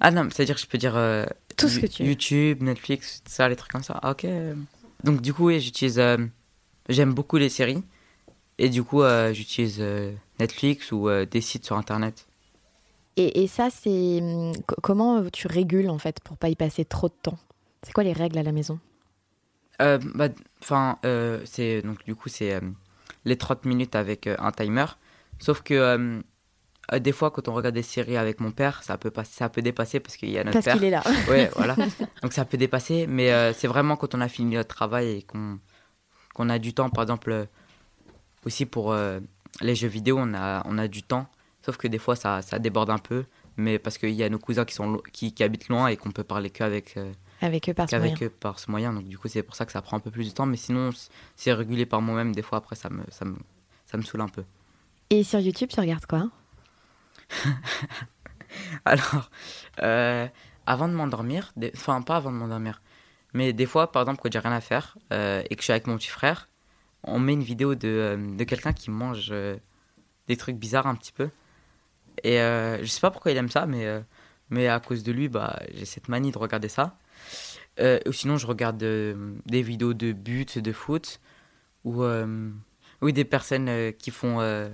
[0.01, 1.27] Ah non, c'est-à-dire que je peux dire euh,
[1.59, 2.09] Tout ce que You- tu veux.
[2.09, 3.99] YouTube, Netflix, ça, les trucs comme ça.
[4.03, 4.27] Ah, ok.
[5.05, 5.99] Donc du coup, oui, j'utilise.
[5.99, 6.17] euh,
[6.89, 7.83] J'aime beaucoup les séries
[8.59, 12.27] et du coup, euh, j'utilise euh, Netflix ou euh, des sites sur Internet.
[13.17, 16.85] et, et ça, c'est hum, co- comment tu régules en fait pour pas y passer
[16.85, 17.39] trop de temps?
[17.83, 18.79] C'est quoi les règles à la maison?
[19.83, 20.29] Euh, bah,
[20.63, 22.61] Enfin, euh, c'est donc du coup, c'est euh,
[23.25, 24.87] les 30 minutes avec un timer.
[25.39, 26.21] Sauf que euh,
[27.01, 29.63] des fois, quand on regarde des séries avec mon père, ça peut, passer, ça peut
[29.63, 30.77] dépasser parce qu'il y a notre Parce père.
[30.77, 31.03] qu'il est là.
[31.29, 31.79] Ouais, voilà.
[32.23, 35.23] Donc ça peut dépasser, mais euh, c'est vraiment quand on a fini notre travail et
[35.23, 35.59] qu'on
[36.35, 37.47] qu'on a du temps, par exemple, euh,
[38.45, 39.21] aussi pour euh,
[39.61, 41.27] les jeux vidéo, on a, on a du temps.
[41.65, 43.25] Sauf que des fois, ça, ça déborde un peu,
[43.57, 46.13] mais parce qu'il y a nos cousins qui, sont qui, qui habitent loin et qu'on
[46.13, 48.27] peut parler qu'avec euh, Avec eux par ce qu'avec moyen.
[48.27, 48.93] eux par ce moyen.
[48.93, 50.47] Donc du coup, c'est pour ça que ça prend un peu plus de temps.
[50.47, 50.91] Mais sinon,
[51.35, 52.35] c'est régulé par moi-même.
[52.35, 53.37] Des fois, après, ça me, ça me,
[53.87, 54.45] ça me saoule un peu.
[55.11, 56.31] Et sur YouTube, tu regardes quoi?
[58.85, 59.31] Alors,
[59.83, 60.27] euh,
[60.67, 62.81] avant de m'endormir, enfin pas avant de m'endormir,
[63.33, 65.73] mais des fois, par exemple, quand j'ai rien à faire euh, et que je suis
[65.73, 66.49] avec mon petit frère,
[67.07, 69.57] on met une vidéo de, euh, de quelqu'un qui mange euh,
[70.29, 71.31] des trucs bizarres un petit peu.
[72.23, 73.87] Et euh, je sais pas pourquoi il aime ça, mais,
[74.51, 76.99] mais à cause de lui, bah, j'ai cette manie de regarder ça.
[77.79, 81.21] Ou sinon, je regarde des vidéos de but, de foot,
[81.85, 84.73] ou, ou des personnes qui font,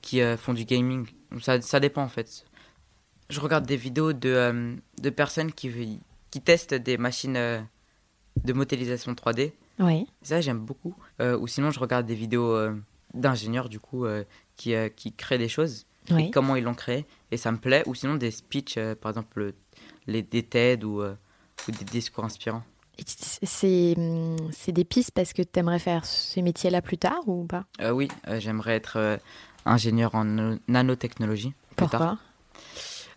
[0.00, 1.06] qui font du gaming.
[1.42, 2.46] Ça, ça dépend en fait.
[3.28, 7.68] Je regarde des vidéos de, de personnes qui, qui testent des machines
[8.42, 9.52] de modélisation 3D.
[9.78, 10.06] Oui.
[10.22, 10.94] Ça, j'aime beaucoup.
[11.20, 12.74] Euh, ou sinon, je regarde des vidéos euh,
[13.12, 14.24] d'ingénieurs, du coup, euh,
[14.56, 15.86] qui, qui créent des choses.
[16.10, 16.24] Oui.
[16.26, 17.06] Et comment ils l'ont créé.
[17.30, 17.82] Et ça me plaît.
[17.86, 19.52] Ou sinon, des speeches, par exemple,
[20.06, 22.62] les, des TED ou, ou des discours inspirants.
[23.42, 27.44] C'est hum, c'est des pistes parce que tu aimerais faire ces métiers-là plus tard ou
[27.44, 27.64] pas?
[27.92, 28.08] Oui,
[28.38, 29.18] j'aimerais être
[29.64, 31.54] ingénieur en nano- nanotechnologie.
[31.74, 32.18] plus tard.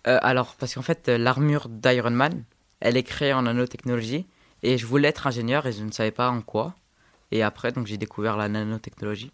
[0.06, 0.20] Pourquoi?
[0.22, 2.44] Alors, parce qu'en fait, l'armure d'Iron Man,
[2.80, 4.26] elle est créée en nanotechnologie.
[4.64, 6.76] Et je voulais être ingénieur et je ne savais pas en quoi.
[7.32, 9.32] Et après, donc, j'ai découvert la nanotechnologie.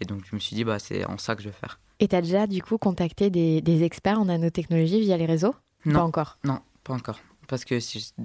[0.00, 1.78] Et donc, je me suis dit, bah, c'est en ça que je vais faire.
[1.98, 5.54] Et tu as déjà du coup contacté des, des experts en nanotechnologie via les réseaux?
[5.84, 5.94] Non.
[5.94, 6.38] Pas encore?
[6.44, 7.20] Non, pas encore.
[7.46, 7.78] Parce que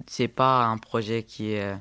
[0.08, 1.76] c'est pas un projet qui est euh,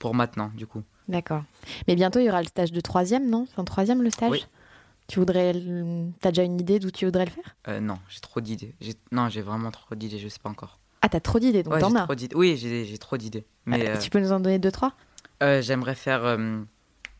[0.00, 0.82] pour maintenant, du coup.
[1.06, 1.44] D'accord.
[1.86, 3.46] Mais bientôt, il y aura le stage de troisième, non?
[3.48, 4.30] C'est en troisième le stage?
[4.30, 4.44] Oui.
[5.06, 5.52] Tu voudrais.
[6.20, 7.56] T'as déjà une idée d'où tu voudrais le faire?
[7.68, 8.74] Euh, non, j'ai trop d'idées.
[9.12, 10.79] Non, j'ai vraiment trop d'idées, je sais pas encore.
[11.02, 12.06] Ah, t'as trop d'idées, donc Ouais, t'en as.
[12.34, 13.44] Oui, j'ai trop d'idées.
[13.66, 14.92] Mais Euh, euh, Tu peux nous en donner deux, trois?
[15.42, 16.60] euh, j'aimerais faire euh,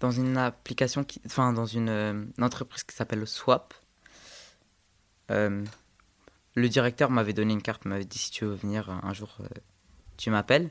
[0.01, 1.21] dans une application, qui...
[1.27, 3.73] enfin dans une, euh, une entreprise qui s'appelle Swap.
[5.31, 5.64] Euh,
[6.55, 9.47] le directeur m'avait donné une carte, m'avait dit si tu veux venir un jour, euh,
[10.16, 10.71] tu m'appelles.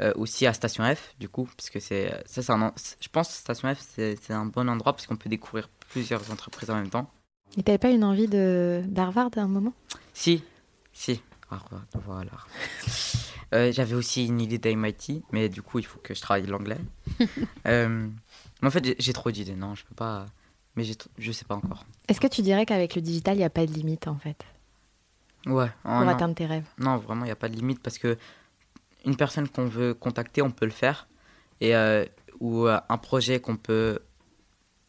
[0.00, 3.08] Euh, aussi à Station F, du coup, parce que c'est ça, c'est un, en- je
[3.08, 6.70] pense que Station F c'est c'est un bon endroit parce qu'on peut découvrir plusieurs entreprises
[6.70, 7.10] en même temps.
[7.56, 9.72] Et t'avais pas une envie de d'Harvard à un moment?
[10.14, 10.44] Si,
[10.92, 11.20] si.
[11.50, 11.60] Ah,
[12.04, 12.30] voilà.
[13.54, 16.76] Euh, J'avais aussi une idée d'MIT, mais du coup, il faut que je travaille l'anglais.
[17.66, 18.06] Euh,
[18.60, 19.54] mais en fait, j'ai- trop d'idées.
[19.54, 20.26] Non, je peux pas.
[20.76, 20.84] Mais
[21.18, 21.86] je sais pas encore.
[22.08, 24.44] Est-ce que tu dirais qu'avec le digital, il n'y a pas de limite en fait?
[25.46, 25.70] Ouais.
[25.84, 26.08] oh, pour non.
[26.08, 28.18] atteindre tes rêves Non, vraiment, il n'y a pas de limite parce que
[29.06, 31.08] une personne qu'on veut contacter, on peut le faire.
[31.62, 32.04] Et, euh,
[32.40, 33.98] ou euh, un projet qu'on peut,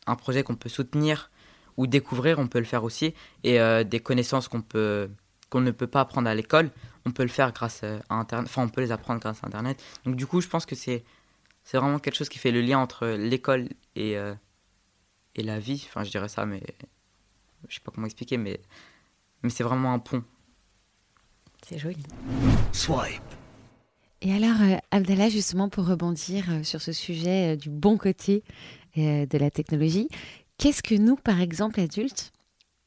[0.06, 1.32] un projet qu'on peut soutenir
[1.78, 3.14] ou découvrir, on peut le faire aussi.
[3.46, 5.10] Et euh, des connaissances qu'on peut,
[5.50, 6.72] qu'on ne peut pas apprendre à l'école,
[7.06, 8.48] on peut le faire grâce euh, à Internet.
[8.50, 9.82] Enfin, on peut les apprendre grâce à Internet.
[10.06, 11.04] Donc, du coup, je pense que c'est,
[11.64, 14.34] c'est vraiment quelque chose qui fait le lien entre l'école et, euh,
[15.36, 15.84] et la vie.
[15.88, 16.62] Enfin, je dirais ça, mais
[17.68, 18.60] je sais pas comment expliquer, mais,
[19.44, 20.24] mais c'est vraiment un pont.
[21.68, 22.04] C'est joli.
[22.72, 23.22] Swipe.
[24.22, 28.44] Et alors, euh, Abdallah, justement, pour rebondir sur ce sujet euh, du bon côté
[28.96, 30.10] de la technologie,
[30.58, 32.34] qu'est-ce que nous, par exemple, adultes,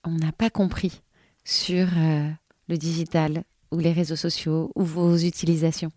[0.05, 1.01] on n'a pas compris
[1.45, 2.29] sur euh,
[2.73, 5.93] le digital ou les réseaux sociaux ou vos utilisations?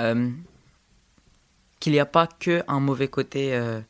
[0.00, 0.30] Euh,
[1.80, 3.80] qu'il n'y a pas que un mauvais côté euh,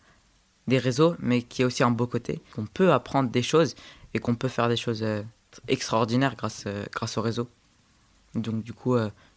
[0.69, 2.41] des réseaux, mais qu'il y a aussi un beau côté.
[2.55, 3.75] Qu'on peut apprendre des choses
[4.15, 5.23] et qu'on peut faire des choses euh,
[5.69, 7.49] extraordinaires grâce, grâce au réseau.
[8.35, 8.95] Donc du coup,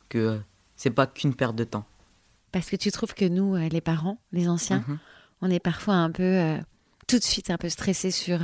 [0.09, 0.39] que
[0.75, 1.85] c'est pas qu'une perte de temps.
[2.51, 4.97] Parce que tu trouves que nous, les parents, les anciens, Mhm.
[5.41, 6.57] on est parfois un peu,
[7.07, 8.39] tout de suite, un peu stressés sur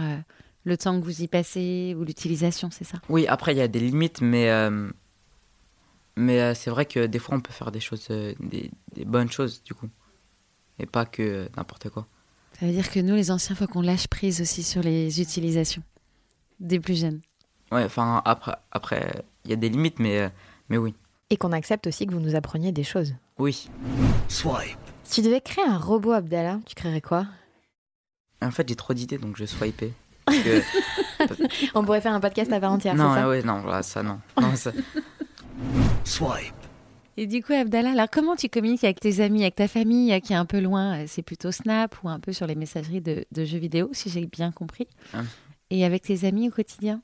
[0.66, 3.00] le temps que vous y passez ou l'utilisation, c'est ça?
[3.10, 4.90] Oui, après il y a des limites, mais euh,
[6.16, 9.06] mais euh, c'est vrai que des fois on peut faire des choses, euh, des, des
[9.06, 9.88] bonnes choses du coup,
[10.80, 12.08] et pas que euh, n'importe quoi.
[12.60, 15.84] Ça veut dire que nous, les anciens, faut qu'on lâche prise aussi sur les utilisations
[16.60, 17.22] des plus jeunes.
[17.72, 20.30] Ouais, enfin après après il y a des limites, mais euh,
[20.70, 20.94] mais oui,
[21.30, 23.14] Et qu'on accepte aussi que vous nous appreniez des choses.
[23.38, 23.70] oui.
[24.28, 24.78] Swipe.
[25.04, 27.28] Si tu devais créer un robot Abdallah, tu créerais quoi?
[28.42, 29.92] En fait j'ai trop d'idées donc je swipais.
[30.28, 30.62] Que-
[31.76, 34.20] On pourrait faire un podcast à part entière, non, ça ouais, non, voilà, ça non.
[34.42, 34.72] Non, ça-
[36.04, 36.54] Swipe.
[37.18, 40.20] Et du coup, Abdallah, alors comment tu communiques avec tes amis, avec ta famille euh,
[40.20, 43.00] qui est un peu loin euh, C'est plutôt Snap ou un peu sur les messageries
[43.02, 44.88] de, de jeux vidéo, si j'ai bien compris.
[45.14, 45.22] Ah.
[45.70, 47.02] Et avec tes amis au quotidien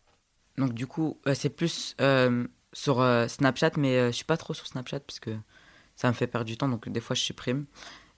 [0.58, 4.38] Donc du coup, euh, c'est plus euh, sur euh, Snapchat, mais euh, je suis pas
[4.38, 5.32] trop sur Snapchat parce que
[5.96, 7.66] ça me fait perdre du temps, donc des fois je supprime.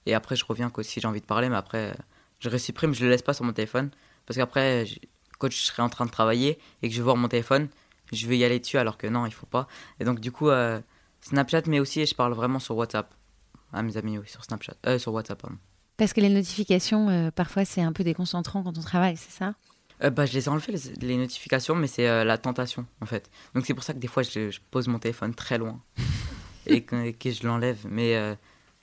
[0.06, 1.94] Et après je reviens que si j'ai envie de parler, mais après
[2.40, 3.90] je resupprime, je le laisse pas sur mon téléphone.
[4.26, 4.86] Parce qu'après,
[5.38, 7.68] quand je serai en train de travailler et que je vais voir mon téléphone,
[8.12, 9.66] je vais y aller dessus alors que non, il faut pas.
[10.00, 10.80] Et donc du coup, euh,
[11.20, 13.12] Snapchat, mais aussi je parle vraiment sur WhatsApp.
[13.72, 14.74] À mes amis, oui, sur Snapchat.
[14.86, 15.56] Euh, sur WhatsApp, pardon.
[15.96, 19.54] Parce que les notifications, euh, parfois, c'est un peu déconcentrant quand on travaille, c'est ça?
[20.02, 23.06] Euh, bah, je les ai enlevées, les, les notifications, mais c'est euh, la tentation, en
[23.06, 23.30] fait.
[23.54, 25.80] Donc, c'est pour ça que des fois, je, je pose mon téléphone très loin
[26.66, 27.78] et que, que je l'enlève.
[27.88, 28.34] Mais, euh,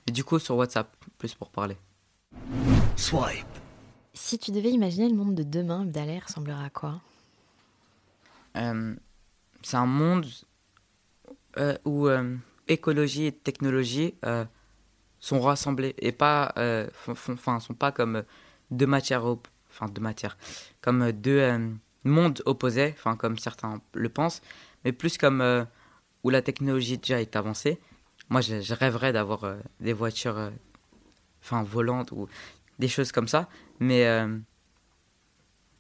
[0.08, 1.76] mais du coup, sur WhatsApp, plus pour parler.
[2.96, 3.61] Swipe.
[4.24, 7.02] Si tu devais imaginer le monde de demain, Abdallah il ressemblerait à quoi
[8.56, 8.96] Euh,
[9.64, 10.28] c'est un monde
[11.58, 14.14] euh, où euh, écologie et technologie
[15.20, 16.54] sont rassemblées et pas,
[17.08, 18.24] enfin, sont pas comme
[18.70, 19.26] deux matières,
[19.70, 20.38] enfin deux matières,
[20.82, 21.42] comme deux
[22.04, 24.42] mondes opposés, enfin comme certains le pensent,
[24.86, 25.66] mais plus comme
[26.24, 27.80] où la technologie déjà est avancée.
[28.30, 30.52] Moi, je, je rêverais d'avoir des voitures,
[31.42, 32.30] enfin volantes ou
[32.80, 33.50] des choses comme ça,
[33.82, 34.38] mais euh,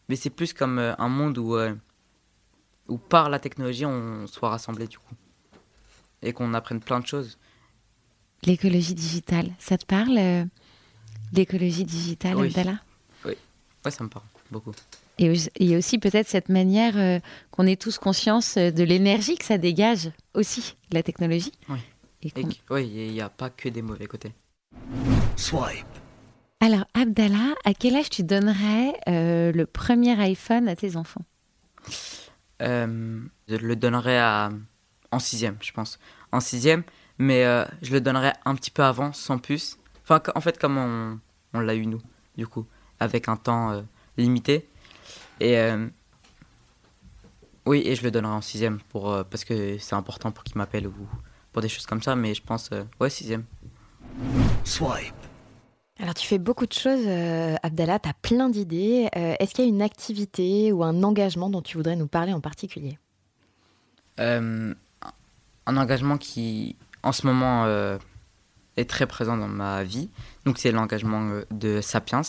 [0.09, 1.73] mais c'est plus comme euh, un monde où euh,
[2.89, 5.13] où par la technologie on soit rassemblés du coup
[6.21, 7.37] et qu'on apprenne plein de choses.
[8.43, 10.45] L'écologie digitale, ça te parle euh,
[11.33, 12.47] L'écologie digitale, Oui.
[12.47, 12.79] Abdallah?
[13.25, 13.33] Oui,
[13.85, 14.73] ouais, ça me parle beaucoup.
[15.17, 17.19] Et aussi- et aussi peut-être cette manière euh,
[17.51, 21.53] qu'on ait tous conscience de l'énergie que ça dégage aussi, la technologie.
[21.69, 21.79] Oui,
[22.33, 24.33] il n'y a pas que des mauvais côtés.
[25.37, 25.85] Swipe.
[26.63, 31.25] Alors, Abdallah, à quel âge tu donnerais euh, le premier iPhone à tes enfants?
[32.61, 34.51] Euh, je le donnerai à,
[35.11, 35.97] en sixième, je pense.
[36.31, 36.83] En sixième,
[37.17, 39.79] mais euh, je le donnerai un petit peu avant, sans puce.
[40.03, 41.19] Enfin, en fait, comme on,
[41.55, 42.01] on l'a eu nous,
[42.37, 42.67] du coup,
[42.99, 43.81] avec un temps euh,
[44.17, 44.69] limité.
[45.39, 45.87] Et euh,
[47.65, 50.59] oui, et je le donnerai en sixième pour, euh, parce que c'est important pour qu'il
[50.59, 50.93] m'appelle ou
[51.51, 53.45] pour des choses comme ça, mais je pense, euh, ouais, sixième.
[54.63, 55.20] Swipe.
[56.01, 59.07] Alors tu fais beaucoup de choses, euh, Abdallah, tu as plein d'idées.
[59.15, 62.33] Euh, Est-ce qu'il y a une activité ou un engagement dont tu voudrais nous parler
[62.33, 62.97] en particulier?
[64.19, 64.73] Euh,
[65.67, 67.67] un engagement qui, en ce moment,
[68.77, 70.09] est très présent dans ma vie.
[70.45, 72.21] Donc, c'est l'engagement de Sapiens.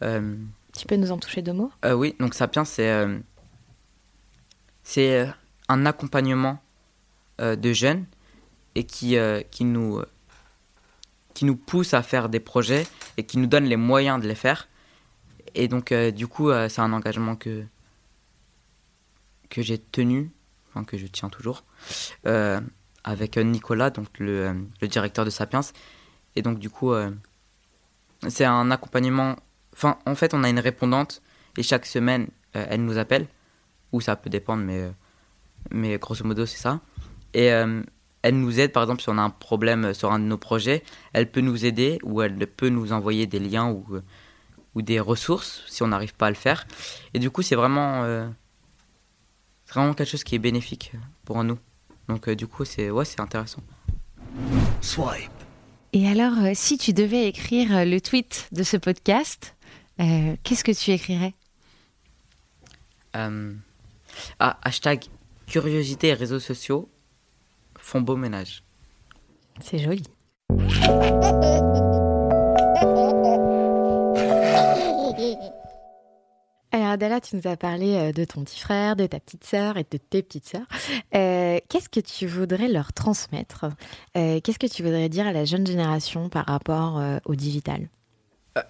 [0.00, 1.72] Tu peux nous en toucher deux mots?
[1.92, 3.04] oui, donc Sapiens, c'est
[4.84, 5.26] c'est
[5.68, 6.58] un accompagnement
[7.40, 8.04] de jeunes
[8.76, 9.16] et qui,
[9.50, 10.02] qui, nous,
[11.34, 14.34] qui nous pousse à faire des projets et qui nous donne les moyens de les
[14.36, 14.68] faire.
[15.54, 17.64] Et donc, euh, du coup, euh, c'est un engagement que,
[19.50, 20.30] que j'ai tenu,
[20.68, 21.64] enfin que je tiens toujours,
[22.26, 22.60] euh,
[23.02, 25.60] avec Nicolas, donc le, le directeur de Sapiens.
[26.36, 26.92] Et donc, du coup,
[28.26, 29.36] c'est un accompagnement.
[29.72, 31.22] Enfin, en fait, on a une répondante
[31.56, 33.28] et chaque semaine, elle nous appelle,
[33.92, 34.90] ou ça peut dépendre, mais,
[35.70, 36.80] mais grosso modo, c'est ça.
[37.34, 37.52] Et
[38.24, 40.82] elle nous aide, par exemple, si on a un problème sur un de nos projets,
[41.12, 44.02] elle peut nous aider ou elle peut nous envoyer des liens ou, euh,
[44.74, 46.66] ou des ressources si on n'arrive pas à le faire.
[47.12, 48.26] Et du coup, c'est vraiment, euh,
[49.66, 50.92] c'est vraiment quelque chose qui est bénéfique
[51.26, 51.58] pour nous.
[52.08, 53.62] Donc, euh, du coup, c'est ouais, c'est intéressant.
[54.80, 55.30] Swipe.
[55.92, 59.54] Et alors, euh, si tu devais écrire euh, le tweet de ce podcast,
[60.00, 61.34] euh, qu'est-ce que tu écrirais?
[63.16, 63.52] Euh,
[64.40, 65.04] ah, hashtag
[65.46, 66.88] curiosité et réseaux sociaux
[67.84, 68.64] font beau ménage.
[69.60, 70.04] C'est joli.
[76.72, 79.76] Alors Adala, tu nous as parlé euh, de ton petit frère, de ta petite sœur
[79.76, 80.66] et de tes petites sœurs.
[81.14, 83.66] Euh, Qu'est-ce que tu voudrais leur transmettre?
[84.16, 87.88] Euh, Qu'est-ce que tu voudrais dire à la jeune génération par rapport euh, au digital?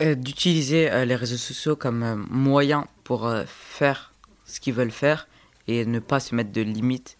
[0.00, 4.12] D'utiliser euh, les réseaux sociaux comme moyen pour euh, faire
[4.44, 5.26] ce qu'ils veulent faire
[5.66, 7.16] et ne pas se mettre de limites.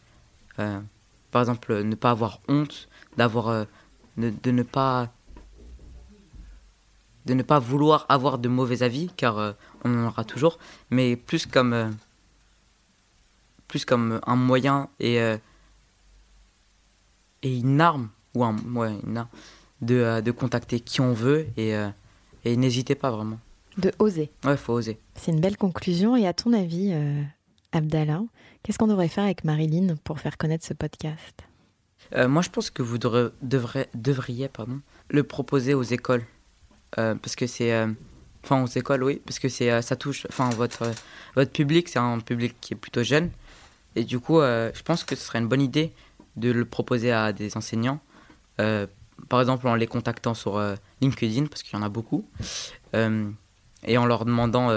[1.34, 3.64] Par exemple, ne pas avoir honte d'avoir, euh,
[4.16, 5.10] de, de ne pas
[7.26, 11.16] de ne pas vouloir avoir de mauvais avis car euh, on en aura toujours, mais
[11.16, 11.90] plus comme euh,
[13.66, 15.36] plus comme un moyen et euh,
[17.42, 19.28] et une arme ou un ouais, une arme
[19.80, 21.88] de, euh, de contacter qui on veut et, euh,
[22.44, 23.40] et n'hésitez pas vraiment.
[23.76, 24.30] De oser.
[24.44, 25.00] Ouais, faut oser.
[25.16, 26.14] C'est une belle conclusion.
[26.14, 26.92] Et à ton avis,
[27.74, 28.22] Abdallah,
[28.62, 31.44] qu'est-ce qu'on devrait faire avec Marilyn pour faire connaître ce podcast?
[32.14, 36.24] Euh, moi, je pense que vous devrez, devriez pardon, le proposer aux écoles.
[36.98, 37.72] Euh, parce que c'est.
[37.72, 37.88] euh,
[38.44, 39.22] Enfin, aux écoles, oui.
[39.24, 40.26] Parce que ça touche.
[40.28, 40.90] Enfin, votre,
[41.34, 43.30] votre public, c'est un public qui est plutôt jeune.
[43.96, 45.94] Et du coup, je pense que ce serait une bonne idée
[46.36, 48.00] de le proposer à des enseignants.
[48.58, 50.62] Par exemple, en les contactant sur
[51.00, 52.28] LinkedIn, parce qu'il y en a beaucoup.
[52.92, 54.68] Et en leur demandant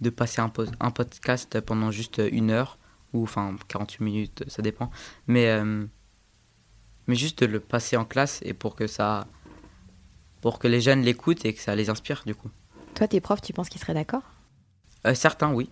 [0.00, 2.78] de passer un, po- un podcast pendant juste une heure.
[3.14, 4.90] Ou enfin, 48 minutes, ça dépend.
[5.26, 5.46] Mais.
[5.48, 5.84] euh,
[7.06, 9.26] mais juste de le passer en classe et pour que ça
[10.42, 12.50] pour que les jeunes l'écoutent et que ça les inspire du coup.
[12.94, 14.20] Toi, tes profs, tu penses qu'ils seraient d'accord?
[15.06, 15.70] Euh, certains oui.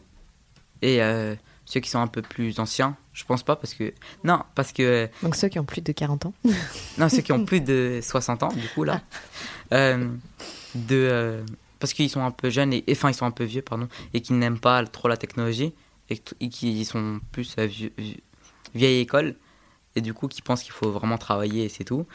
[0.80, 1.34] Et euh,
[1.66, 3.92] ceux qui sont un peu plus anciens, je pense pas parce que
[4.24, 6.32] non, parce que Donc ceux qui ont plus de 40 ans
[6.96, 9.02] non, ceux qui ont plus de 60 ans du coup là.
[10.74, 11.44] De
[11.78, 14.20] parce qu'ils sont un peu jeunes et enfin ils sont un peu vieux pardon et
[14.20, 15.74] qui n'aiment pas trop la technologie
[16.10, 18.20] et, et qui sont plus euh, vieux- vieux-
[18.74, 19.36] vieille école
[19.94, 22.06] et du coup qui pensent qu'il faut vraiment travailler et c'est tout.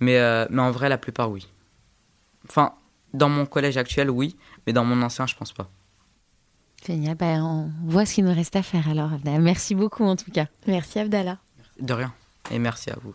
[0.00, 1.46] Mais euh, mais en vrai la plupart oui.
[2.48, 2.74] Enfin
[3.12, 5.68] dans mon collège actuel oui, mais dans mon ancien je pense pas.
[6.86, 9.12] Génial, ben, on voit ce qu'il nous reste à faire alors.
[9.12, 9.38] Abdallah.
[9.38, 10.46] Merci beaucoup en tout cas.
[10.66, 11.38] Merci Abdallah.
[11.78, 12.14] De rien
[12.50, 13.14] et merci à vous.